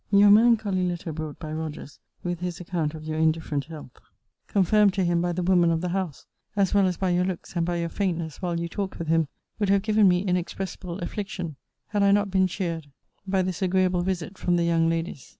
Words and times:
Your 0.09 0.31
melancholy 0.31 0.87
letter 0.87 1.13
brought 1.13 1.37
by 1.37 1.53
Rogers,* 1.53 1.99
with 2.23 2.39
his 2.39 2.59
account 2.59 2.95
of 2.95 3.03
your 3.03 3.19
indifferent 3.19 3.65
health, 3.65 3.99
confirmed 4.47 4.95
to 4.95 5.03
him 5.03 5.21
by 5.21 5.31
the 5.31 5.43
woman 5.43 5.69
of 5.69 5.81
the 5.81 5.89
house, 5.89 6.25
as 6.55 6.73
well 6.73 6.87
as 6.87 6.97
by 6.97 7.11
your 7.11 7.23
looks 7.23 7.55
and 7.55 7.67
by 7.67 7.75
your 7.77 7.87
faintness 7.89 8.41
while 8.41 8.59
you 8.59 8.67
talked 8.67 8.97
with 8.97 9.09
him, 9.09 9.27
would 9.59 9.69
have 9.69 9.83
given 9.83 10.07
me 10.07 10.21
inexpressible 10.23 10.97
affliction, 11.01 11.55
had 11.89 12.01
I 12.01 12.09
not 12.11 12.31
been 12.31 12.47
cheered 12.47 12.87
by 13.27 13.43
this 13.43 13.61
agreeable 13.61 14.01
visit 14.01 14.39
from 14.39 14.55
the 14.55 14.63
young 14.63 14.89
ladies. 14.89 15.29